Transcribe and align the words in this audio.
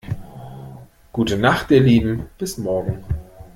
Gute 1.13 1.37
Nacht 1.37 1.69
ihr 1.69 1.79
Lieben, 1.81 2.25
bis 2.39 2.57
morgen. 2.57 3.03